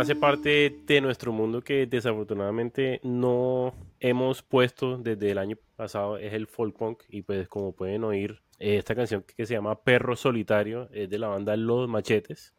Hace 0.00 0.16
parte 0.16 0.74
de 0.86 1.00
nuestro 1.00 1.32
mundo 1.32 1.62
que 1.62 1.86
desafortunadamente 1.86 3.00
no 3.02 3.74
hemos 4.00 4.42
puesto 4.42 4.98
desde 4.98 5.30
el 5.30 5.38
año 5.38 5.56
pasado 5.76 6.16
es 6.18 6.32
el 6.32 6.46
folk 6.46 6.76
punk. 6.76 7.02
Y 7.08 7.22
pues 7.22 7.48
como 7.48 7.72
pueden 7.72 8.04
oír 8.04 8.40
eh, 8.58 8.76
esta 8.76 8.94
canción 8.94 9.24
que 9.36 9.46
se 9.46 9.54
llama 9.54 9.80
Perro 9.82 10.16
Solitario 10.16 10.88
es 10.92 11.08
de 11.10 11.18
la 11.18 11.28
banda 11.28 11.56
Los 11.56 11.88
Machetes. 11.88 12.54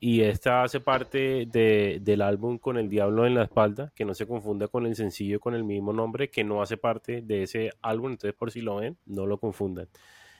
Y 0.00 0.22
esta 0.22 0.64
hace 0.64 0.80
parte 0.80 1.46
de- 1.46 2.00
del 2.02 2.22
álbum 2.22 2.58
Con 2.58 2.76
el 2.76 2.88
Diablo 2.88 3.24
en 3.24 3.34
la 3.36 3.44
Espalda 3.44 3.92
que 3.94 4.04
no 4.04 4.14
se 4.14 4.26
confunda 4.26 4.66
con 4.66 4.84
el 4.86 4.96
sencillo 4.96 5.38
con 5.38 5.54
el 5.54 5.62
mismo 5.62 5.92
nombre 5.92 6.28
que 6.28 6.42
no 6.42 6.60
hace 6.60 6.76
parte 6.76 7.22
de 7.22 7.44
ese 7.44 7.70
álbum. 7.82 8.10
Entonces 8.12 8.34
por 8.36 8.50
si 8.50 8.62
lo 8.62 8.76
ven 8.76 8.96
no 9.06 9.26
lo 9.26 9.38
confundan 9.38 9.86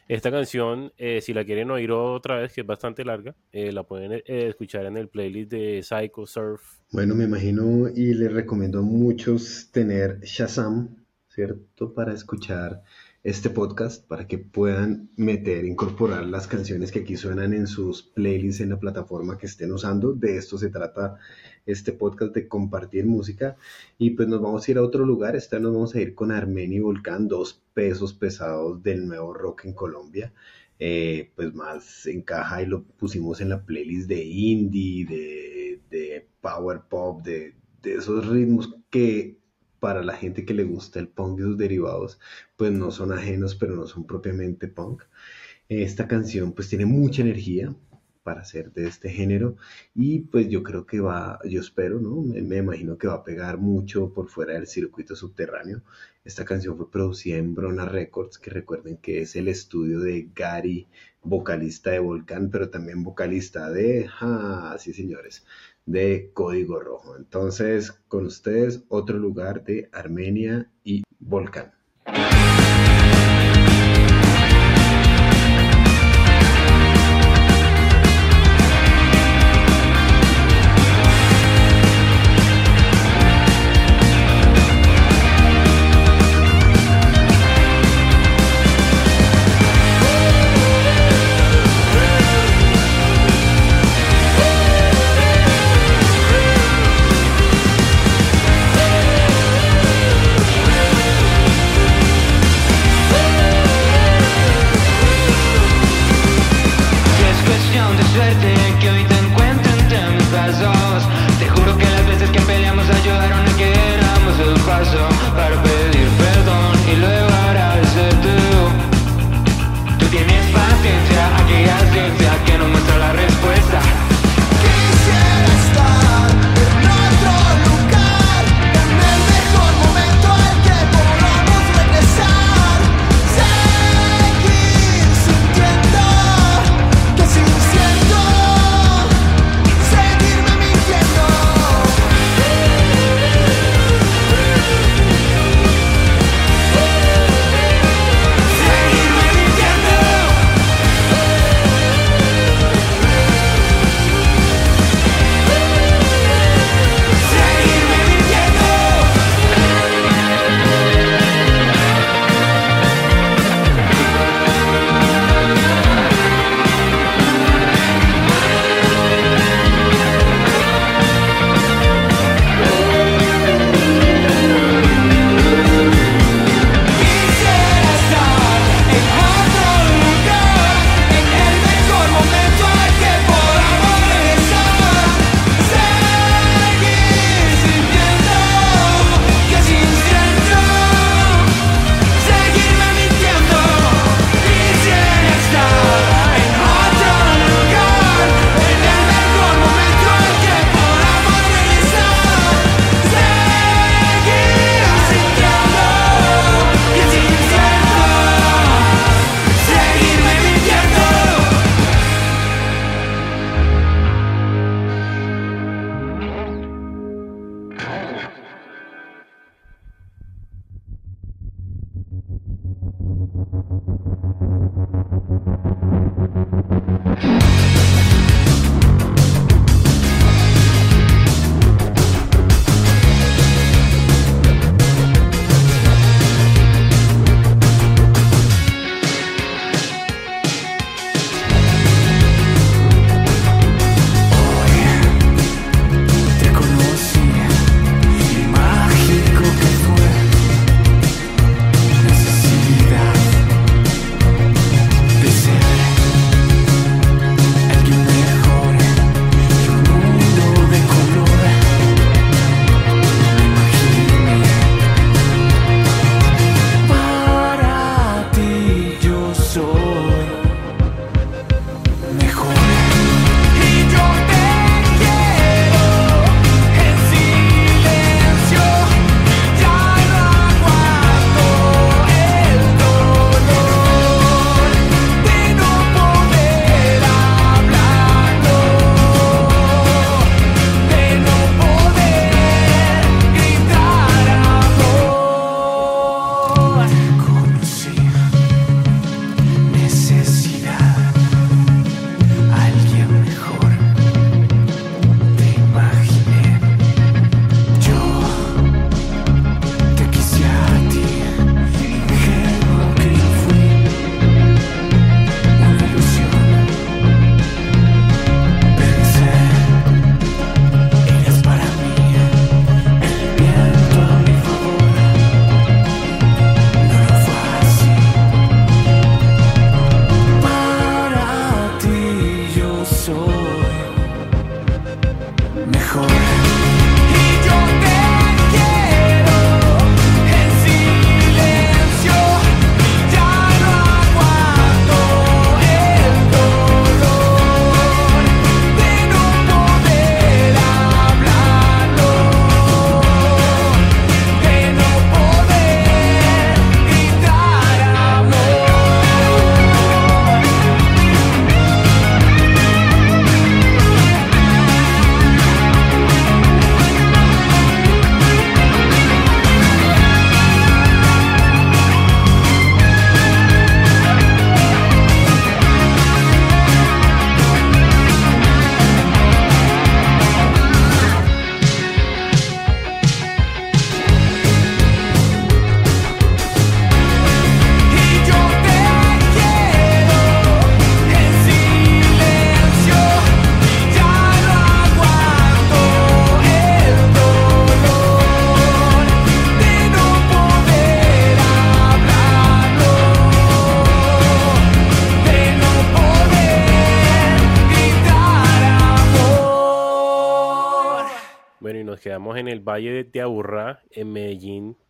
esta 0.08 0.30
canción, 0.30 0.92
eh, 0.98 1.20
si 1.20 1.32
la 1.32 1.44
quieren 1.44 1.70
oír 1.70 1.92
otra 1.92 2.36
vez, 2.36 2.52
que 2.52 2.62
es 2.62 2.66
bastante 2.66 3.04
larga, 3.04 3.34
eh, 3.52 3.72
la 3.72 3.84
pueden 3.84 4.12
eh, 4.12 4.22
escuchar 4.26 4.86
en 4.86 4.96
el 4.96 5.08
playlist 5.08 5.50
de 5.50 5.82
Psycho 5.82 6.26
Surf. 6.26 6.80
Bueno, 6.90 7.14
me 7.14 7.24
imagino 7.24 7.88
y 7.88 8.14
les 8.14 8.32
recomiendo 8.32 8.80
a 8.80 8.82
muchos 8.82 9.70
tener 9.72 10.20
Shazam, 10.20 10.96
¿cierto? 11.28 11.94
Para 11.94 12.12
escuchar 12.12 12.82
este 13.24 13.50
podcast, 13.50 14.04
para 14.08 14.26
que 14.26 14.38
puedan 14.38 15.10
meter, 15.16 15.64
incorporar 15.64 16.26
las 16.26 16.48
canciones 16.48 16.90
que 16.90 17.00
aquí 17.00 17.16
suenan 17.16 17.54
en 17.54 17.68
sus 17.68 18.02
playlists 18.02 18.60
en 18.60 18.70
la 18.70 18.80
plataforma 18.80 19.38
que 19.38 19.46
estén 19.46 19.72
usando. 19.72 20.12
De 20.12 20.36
esto 20.36 20.58
se 20.58 20.70
trata 20.70 21.18
este 21.64 21.92
podcast 21.92 22.34
de 22.34 22.48
compartir 22.48 23.06
música. 23.06 23.56
Y 23.96 24.10
pues 24.10 24.28
nos 24.28 24.40
vamos 24.40 24.66
a 24.66 24.70
ir 24.72 24.78
a 24.78 24.82
otro 24.82 25.06
lugar. 25.06 25.36
Esta 25.36 25.60
nos 25.60 25.72
vamos 25.72 25.94
a 25.94 26.00
ir 26.00 26.16
con 26.16 26.32
Armenia 26.32 26.78
y 26.78 26.80
Volcán, 26.80 27.28
dos 27.28 27.62
pesos 27.74 28.12
pesados 28.12 28.82
del 28.82 29.06
nuevo 29.06 29.32
rock 29.32 29.66
en 29.66 29.74
Colombia. 29.74 30.32
Eh, 30.80 31.30
pues 31.36 31.54
más 31.54 32.06
encaja 32.06 32.62
y 32.62 32.66
lo 32.66 32.82
pusimos 32.82 33.40
en 33.40 33.50
la 33.50 33.64
playlist 33.64 34.08
de 34.08 34.24
indie, 34.24 35.06
de, 35.06 35.80
de 35.90 36.26
power 36.40 36.80
pop, 36.88 37.22
de, 37.22 37.54
de 37.82 37.94
esos 37.94 38.26
ritmos 38.26 38.74
que 38.90 39.41
para 39.82 40.04
la 40.04 40.14
gente 40.16 40.44
que 40.46 40.54
le 40.54 40.64
gusta 40.64 41.00
el 41.00 41.08
punk 41.08 41.40
y 41.40 41.42
sus 41.42 41.58
derivados, 41.58 42.20
pues 42.56 42.70
no 42.72 42.92
son 42.92 43.12
ajenos, 43.12 43.56
pero 43.56 43.74
no 43.74 43.86
son 43.88 44.06
propiamente 44.06 44.68
punk. 44.68 45.02
Esta 45.68 46.06
canción 46.06 46.52
pues 46.52 46.68
tiene 46.68 46.86
mucha 46.86 47.22
energía, 47.22 47.74
para 48.22 48.42
hacer 48.42 48.72
de 48.72 48.86
este 48.86 49.10
género 49.10 49.56
y 49.94 50.20
pues 50.20 50.48
yo 50.48 50.62
creo 50.62 50.86
que 50.86 51.00
va, 51.00 51.38
yo 51.44 51.60
espero, 51.60 52.00
¿no? 52.00 52.22
Me, 52.22 52.42
me, 52.42 52.58
imagino 52.58 52.96
que 52.98 53.08
va 53.08 53.14
a 53.14 53.24
pegar 53.24 53.58
mucho 53.58 54.12
por 54.12 54.28
fuera 54.28 54.54
del 54.54 54.66
circuito 54.66 55.16
subterráneo. 55.16 55.82
Esta 56.24 56.44
canción 56.44 56.76
fue 56.76 56.90
producida 56.90 57.36
en 57.38 57.54
Brona 57.54 57.84
Records, 57.84 58.38
que 58.38 58.50
recuerden 58.50 58.98
que 58.98 59.22
es 59.22 59.34
el 59.36 59.48
estudio 59.48 60.00
de 60.00 60.28
Gary, 60.34 60.86
vocalista 61.22 61.90
de 61.90 61.98
Volcán, 61.98 62.50
pero 62.50 62.70
también 62.70 63.02
vocalista 63.02 63.70
de, 63.70 64.08
ah, 64.20 64.76
sí 64.78 64.92
señores, 64.92 65.44
de 65.86 66.30
Código 66.32 66.80
Rojo. 66.80 67.16
Entonces, 67.16 67.92
con 68.08 68.26
ustedes, 68.26 68.84
otro 68.88 69.18
lugar 69.18 69.64
de 69.64 69.88
Armenia 69.92 70.70
y 70.84 71.02
Volcán. 71.18 71.72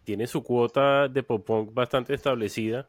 Tiene 0.04 0.26
su 0.26 0.42
cuota 0.42 1.08
de 1.08 1.22
pop 1.22 1.44
punk 1.46 1.72
bastante 1.72 2.14
establecida. 2.14 2.88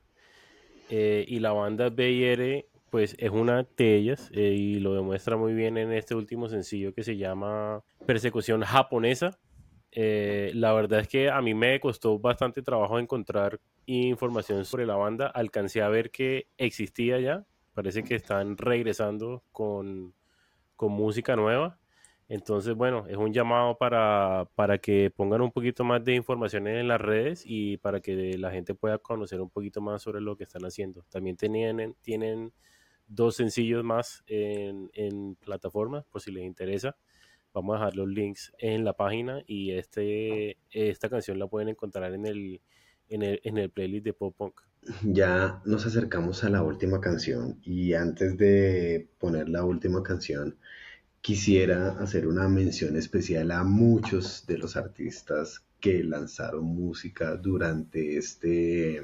Eh, 0.90 1.26
y 1.28 1.40
la 1.40 1.54
banda 1.54 1.90
BR, 1.90 2.68
pues 2.90 3.16
es 3.18 3.32
una 3.32 3.68
de 3.78 3.96
ellas. 3.96 4.30
eh, 4.34 4.54
y 4.54 4.80
lo 4.80 4.94
demuestra 4.94 5.38
muy 5.38 5.54
bien 5.54 5.78
en 5.78 5.92
este 5.94 6.16
último 6.16 6.50
sencillo 6.50 6.94
que 6.94 7.04
se 7.04 7.18
llama 7.18 7.84
Persecución 8.06 8.62
Japonesa. 8.62 9.40
Eh, 9.92 10.52
la 10.56 10.74
verdad 10.74 11.02
es 11.02 11.08
que 11.08 11.30
a 11.30 11.42
mí 11.42 11.54
me 11.54 11.80
costó 11.80 12.18
bastante 12.18 12.64
trabajo 12.64 12.98
encontrar 12.98 13.60
información 13.86 14.66
sobre 14.66 14.86
la 14.86 14.96
banda. 14.96 15.28
Alcancé 15.28 15.82
a 15.82 15.90
ver 15.90 16.10
que 16.12 16.48
existía 16.58 17.20
ya. 17.20 17.46
Parece 17.74 18.04
que 18.04 18.16
están 18.16 18.58
regresando 18.58 19.44
con, 19.52 20.14
con 20.76 20.92
música 20.92 21.36
nueva. 21.36 21.80
Entonces, 22.30 22.74
bueno, 22.74 23.06
es 23.08 23.18
un 23.18 23.34
llamado 23.34 23.78
para, 23.78 24.48
para 24.56 24.78
que 24.78 25.12
pongan 25.12 25.42
un 25.42 25.52
poquito 25.52 25.84
más 25.84 26.04
de 26.04 26.16
información 26.16 26.68
en 26.68 26.88
las 26.88 27.00
redes 27.00 27.44
y 27.46 27.78
para 27.78 28.00
que 28.00 28.38
la 28.38 28.52
gente 28.52 28.74
pueda 28.74 28.98
conocer 28.98 29.42
un 29.42 29.50
poquito 29.50 29.82
más 29.82 30.02
sobre 30.02 30.22
lo 30.22 30.36
que 30.36 30.46
están 30.46 30.64
haciendo. 30.64 31.04
También 31.10 31.36
tenían, 31.36 31.96
tienen 32.02 32.54
dos 33.08 33.36
sencillos 33.36 33.84
más 33.84 34.24
en, 34.28 34.90
en 34.94 35.36
plataformas, 35.36 36.06
por 36.06 36.22
si 36.22 36.32
les 36.32 36.44
interesa. 36.44 36.96
Vamos 37.54 37.76
a 37.76 37.80
dejar 37.80 37.96
los 37.96 38.08
links 38.08 38.52
en 38.58 38.84
la 38.84 38.94
página 38.94 39.44
y 39.46 39.72
este, 39.72 40.58
esta 40.72 41.10
canción 41.10 41.38
la 41.38 41.48
pueden 41.48 41.70
encontrar 41.70 42.14
en 42.14 42.26
el, 42.26 42.62
en 43.10 43.22
el, 43.22 43.42
en 43.44 43.58
el 43.60 43.70
playlist 43.70 44.06
de 44.06 44.14
Pop 44.14 44.36
Punk. 44.36 44.62
Ya 45.04 45.62
nos 45.66 45.86
acercamos 45.86 46.44
a 46.44 46.50
la 46.50 46.64
última 46.64 47.00
canción 47.00 47.60
y 47.62 47.94
antes 47.94 48.38
de 48.38 49.08
poner 49.20 49.50
la 49.50 49.64
última 49.64 50.02
canción, 50.02 50.58
quisiera 51.24 51.92
hacer 52.00 52.28
una 52.28 52.50
mención 52.50 52.98
especial 52.98 53.52
a 53.52 53.64
muchos 53.64 54.46
de 54.46 54.58
los 54.58 54.76
artistas 54.76 55.64
que 55.80 56.04
lanzaron 56.04 56.66
música 56.66 57.38
durante 57.38 58.18
este, 58.18 59.02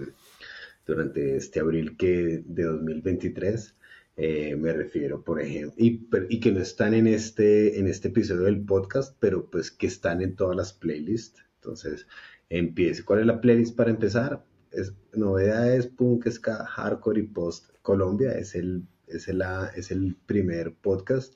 durante 0.85 1.37
este 1.37 1.61
abril 1.61 1.95
que, 1.95 2.43
de 2.45 2.63
2023. 2.63 3.73
Eh, 4.17 4.57
me 4.57 4.73
refiero, 4.73 5.23
por 5.23 5.41
ejemplo, 5.41 5.73
y, 5.77 6.39
que 6.41 6.51
no 6.51 6.59
están 6.59 6.93
en 6.93 7.07
este, 7.07 7.79
en 7.79 7.87
este 7.87 8.09
episodio 8.09 8.41
del 8.41 8.65
podcast, 8.65 9.15
pero 9.21 9.49
pues 9.49 9.71
que 9.71 9.87
están 9.87 10.21
en 10.21 10.35
todas 10.35 10.57
las 10.57 10.73
playlists. 10.73 11.41
Entonces, 11.55 12.05
empiece. 12.49 13.05
¿Cuál 13.05 13.21
es 13.21 13.27
la 13.27 13.39
playlist 13.39 13.77
para 13.77 13.91
empezar? 13.91 14.43
Es, 14.71 14.93
novedades, 15.13 15.87
punk, 15.87 16.27
ska, 16.29 16.65
hardcore 16.65 17.21
y 17.21 17.27
post 17.27 17.69
Colombia. 17.81 18.33
Es 18.33 18.55
el, 18.55 18.83
es, 19.09 19.27
el, 19.27 19.41
es 19.75 19.91
el 19.91 20.15
primer 20.25 20.73
podcast. 20.73 21.33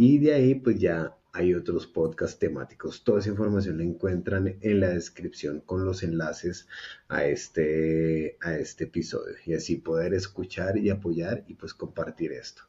Y 0.00 0.18
de 0.18 0.32
ahí, 0.32 0.54
pues 0.54 0.78
ya 0.78 1.16
hay 1.32 1.54
otros 1.54 1.88
podcasts 1.88 2.38
temáticos. 2.38 3.02
Toda 3.02 3.18
esa 3.18 3.30
información 3.30 3.78
la 3.78 3.82
encuentran 3.82 4.56
en 4.60 4.78
la 4.78 4.90
descripción 4.90 5.60
con 5.60 5.84
los 5.84 6.04
enlaces 6.04 6.68
a 7.08 7.24
este, 7.24 8.38
a 8.40 8.56
este 8.56 8.84
episodio. 8.84 9.34
Y 9.44 9.54
así 9.54 9.74
poder 9.74 10.14
escuchar 10.14 10.78
y 10.78 10.90
apoyar 10.90 11.42
y 11.48 11.54
pues 11.54 11.74
compartir 11.74 12.30
esto. 12.30 12.62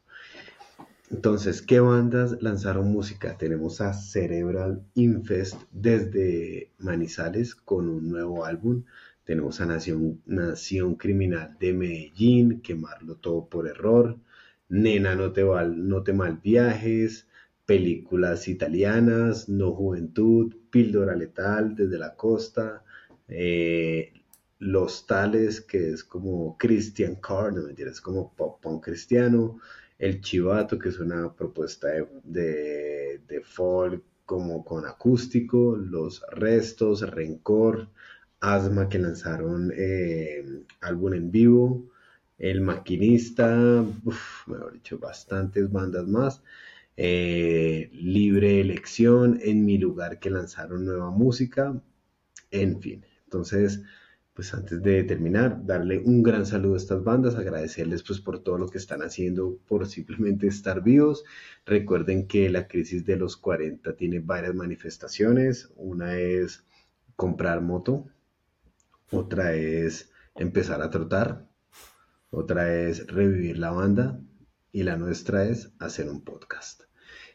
Entonces, 1.08 1.62
¿qué 1.62 1.78
bandas 1.78 2.42
lanzaron 2.42 2.90
música? 2.90 3.38
Tenemos 3.38 3.80
a 3.80 3.92
Cerebral 3.92 4.82
Infest 4.94 5.54
desde 5.70 6.72
Manizales 6.78 7.54
con 7.54 7.88
un 7.88 8.10
nuevo 8.10 8.44
álbum. 8.44 8.82
Tenemos 9.22 9.60
a 9.60 9.66
Nación, 9.66 10.20
Nación 10.26 10.96
Criminal 10.96 11.56
de 11.60 11.74
Medellín, 11.74 12.60
Quemarlo 12.60 13.14
Todo 13.14 13.46
por 13.46 13.68
Error. 13.68 14.18
Nena, 14.70 15.14
no 15.16 15.32
te, 15.32 15.42
val, 15.42 15.88
no 15.88 16.02
te 16.02 16.12
mal 16.12 16.38
viajes. 16.38 17.26
Películas 17.66 18.48
italianas, 18.48 19.48
No 19.48 19.72
Juventud, 19.72 20.54
Píldora 20.70 21.14
Letal 21.14 21.74
desde 21.74 21.98
la 21.98 22.14
costa. 22.16 22.84
Eh, 23.28 24.12
Los 24.58 25.06
Tales, 25.06 25.60
que 25.60 25.90
es 25.92 26.04
como 26.04 26.56
Christian 26.58 27.16
Car, 27.16 27.52
no 27.52 27.62
mentira, 27.62 27.90
es 27.90 28.00
como 28.00 28.32
pop 28.34 28.60
punk 28.60 28.84
cristiano. 28.84 29.58
El 29.98 30.20
Chivato, 30.20 30.78
que 30.78 30.88
es 30.90 30.98
una 30.98 31.34
propuesta 31.34 31.88
de, 32.24 33.20
de, 33.26 33.40
folk 33.42 34.02
como 34.24 34.64
con 34.64 34.86
acústico, 34.86 35.76
Los 35.76 36.22
Restos, 36.30 37.02
Rencor, 37.10 37.88
Asma, 38.40 38.88
que 38.88 38.98
lanzaron 38.98 39.72
eh, 39.76 40.64
álbum 40.80 41.14
en 41.14 41.30
vivo, 41.30 41.90
El 42.40 42.62
Maquinista, 42.62 43.84
uf, 44.04 44.48
mejor 44.48 44.72
dicho, 44.72 44.98
bastantes 44.98 45.70
bandas 45.70 46.06
más. 46.08 46.42
Eh, 46.96 47.90
Libre 47.92 48.60
Elección, 48.60 49.38
En 49.42 49.64
Mi 49.66 49.78
Lugar, 49.78 50.18
que 50.18 50.30
lanzaron 50.30 50.86
nueva 50.86 51.10
música, 51.10 51.80
en 52.50 52.80
fin. 52.80 53.04
Entonces, 53.24 53.82
pues 54.34 54.54
antes 54.54 54.82
de 54.82 55.04
terminar, 55.04 55.66
darle 55.66 55.98
un 55.98 56.22
gran 56.22 56.46
saludo 56.46 56.74
a 56.74 56.78
estas 56.78 57.04
bandas, 57.04 57.34
agradecerles 57.34 58.02
pues 58.02 58.20
por 58.20 58.42
todo 58.42 58.56
lo 58.56 58.68
que 58.68 58.78
están 58.78 59.02
haciendo, 59.02 59.58
por 59.68 59.86
simplemente 59.86 60.46
estar 60.46 60.82
vivos. 60.82 61.24
Recuerden 61.66 62.26
que 62.26 62.48
la 62.48 62.66
crisis 62.68 63.04
de 63.04 63.16
los 63.16 63.36
40 63.36 63.96
tiene 63.96 64.20
varias 64.20 64.54
manifestaciones. 64.54 65.70
Una 65.76 66.16
es 66.18 66.64
comprar 67.16 67.60
moto, 67.60 68.06
otra 69.10 69.54
es 69.54 70.10
empezar 70.36 70.80
a 70.80 70.90
trotar, 70.90 71.49
otra 72.30 72.72
es 72.72 73.06
revivir 73.06 73.58
la 73.58 73.70
banda 73.70 74.20
y 74.72 74.82
la 74.84 74.96
nuestra 74.96 75.44
es 75.44 75.72
hacer 75.78 76.08
un 76.08 76.22
podcast. 76.22 76.82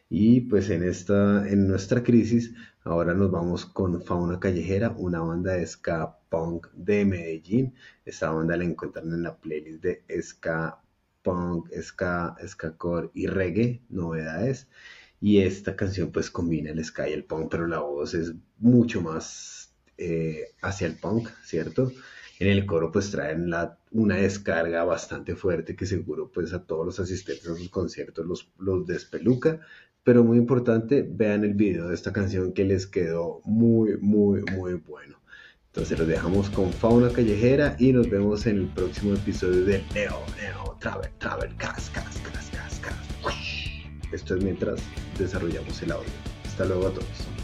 Y 0.08 0.42
pues 0.42 0.70
en, 0.70 0.84
esta, 0.84 1.48
en 1.48 1.66
nuestra 1.66 2.02
crisis 2.02 2.54
ahora 2.84 3.12
nos 3.12 3.30
vamos 3.30 3.66
con 3.66 4.00
Fauna 4.02 4.38
Callejera, 4.38 4.90
una 4.96 5.20
banda 5.20 5.52
de 5.52 5.66
ska 5.66 6.18
punk 6.28 6.68
de 6.72 7.04
Medellín. 7.04 7.74
Esta 8.04 8.30
banda 8.30 8.56
la 8.56 8.64
encuentran 8.64 9.12
en 9.12 9.22
la 9.22 9.36
playlist 9.36 9.82
de 9.82 10.04
ska 10.22 10.80
punk, 11.22 11.68
ska, 11.82 12.36
ska 12.46 12.76
core 12.76 13.10
y 13.14 13.26
reggae, 13.26 13.82
novedades. 13.88 14.68
Y 15.20 15.40
esta 15.40 15.74
canción 15.74 16.12
pues 16.12 16.30
combina 16.30 16.70
el 16.70 16.84
ska 16.84 17.08
y 17.08 17.12
el 17.12 17.24
punk, 17.24 17.50
pero 17.50 17.66
la 17.66 17.80
voz 17.80 18.14
es 18.14 18.32
mucho 18.58 19.00
más 19.02 19.74
eh, 19.98 20.54
hacia 20.62 20.86
el 20.86 20.96
punk, 20.96 21.28
¿cierto? 21.42 21.90
En 22.38 22.48
el 22.48 22.66
coro 22.66 22.92
pues 22.92 23.10
traen 23.10 23.50
la, 23.50 23.78
una 23.92 24.16
descarga 24.16 24.84
bastante 24.84 25.34
fuerte 25.36 25.74
que 25.74 25.86
seguro 25.86 26.30
pues 26.32 26.52
a 26.52 26.64
todos 26.64 26.84
los 26.84 27.00
asistentes 27.00 27.48
a 27.48 27.56
sus 27.56 27.70
conciertos 27.70 28.26
los, 28.26 28.50
los 28.58 28.86
despeluca. 28.86 29.60
Pero 30.04 30.22
muy 30.22 30.38
importante, 30.38 31.04
vean 31.08 31.42
el 31.42 31.54
video 31.54 31.88
de 31.88 31.94
esta 31.94 32.12
canción 32.12 32.52
que 32.52 32.64
les 32.64 32.86
quedó 32.86 33.40
muy, 33.44 33.96
muy, 33.98 34.42
muy 34.52 34.74
bueno. 34.74 35.20
Entonces 35.68 35.98
los 35.98 36.08
dejamos 36.08 36.48
con 36.50 36.72
Fauna 36.72 37.10
Callejera 37.10 37.76
y 37.78 37.92
nos 37.92 38.08
vemos 38.08 38.46
en 38.46 38.58
el 38.58 38.66
próximo 38.68 39.14
episodio 39.14 39.64
de 39.64 39.84
Neo, 39.94 40.22
Neo, 40.40 40.76
Travel, 40.80 41.10
Travel, 41.18 41.54
Cas, 41.56 41.90
Cas, 41.90 42.18
Cas, 42.18 42.50
Cas, 42.50 42.80
Cas. 42.80 43.34
Esto 44.12 44.36
es 44.36 44.44
mientras 44.44 44.80
desarrollamos 45.18 45.82
el 45.82 45.92
audio. 45.92 46.08
Hasta 46.46 46.64
luego 46.64 46.86
a 46.86 46.90
todos. 46.92 47.35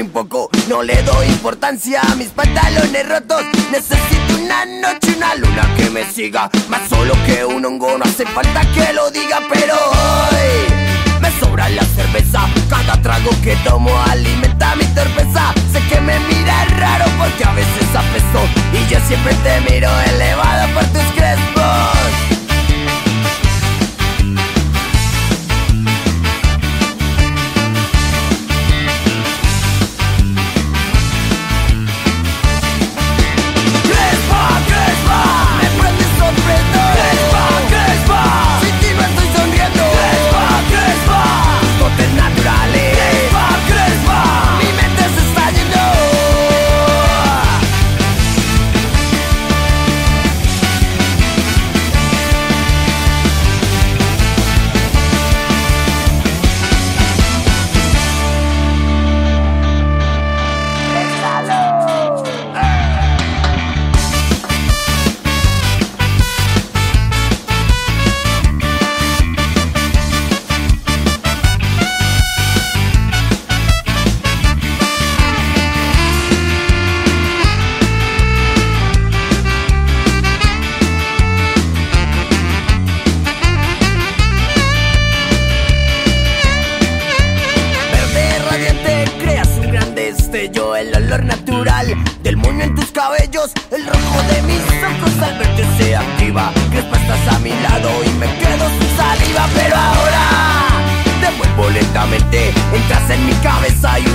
Un 0.00 0.10
poco. 0.10 0.50
No 0.68 0.82
le 0.82 1.02
doy 1.02 1.26
importancia 1.26 2.00
a 2.00 2.14
mis 2.14 2.28
pantalones 2.28 3.08
rotos. 3.08 3.42
Necesito 3.70 4.42
una 4.42 4.64
noche, 4.64 5.14
una 5.16 5.34
luna 5.34 5.74
que 5.76 5.90
me 5.90 6.04
siga. 6.10 6.50
Más 6.68 6.88
solo 6.88 7.14
que 7.26 7.44
un 7.44 7.64
hongo, 7.64 7.98
no 7.98 8.04
hace 8.04 8.24
falta 8.26 8.60
que 8.72 8.92
lo 8.92 9.10
diga, 9.10 9.40
pero 9.52 9.74
hoy 9.74 11.20
me 11.20 11.30
sobra 11.40 11.68
la 11.68 11.84
cerveza. 11.84 12.48
Cada 12.68 13.00
trago 13.02 13.30
que 13.42 13.56
tomo 13.64 13.90
alimenta 14.10 14.74
mi 14.76 14.84
torpeza. 14.86 15.54
Sé 15.72 15.80
que 15.88 16.00
me 16.00 16.18
miras 16.20 16.78
raro 16.78 17.04
porque 17.18 17.44
a 17.44 17.52
veces 17.52 17.88
apesto. 17.94 18.40
Y 18.72 18.92
yo 18.92 18.98
siempre 19.06 19.34
te 19.42 19.60
miro 19.70 19.90
elevado 20.12 20.74
por 20.74 20.84
tus 20.86 21.12
crespos. 21.14 22.33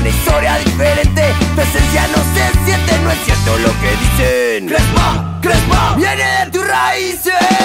Historia 0.09 0.57
diferente. 0.57 1.23
Tu 1.55 1.61
esencia 1.61 2.07
no 2.07 2.21
se 2.33 2.65
siente, 2.65 2.99
no 3.03 3.11
es 3.11 3.19
cierto 3.25 3.57
lo 3.57 3.71
que 3.81 3.91
dicen. 4.01 4.67
Crespa, 4.67 5.39
Crespa, 5.41 5.93
viene 5.97 6.23
de 6.45 6.51
tus 6.51 6.67
raíces 6.67 7.58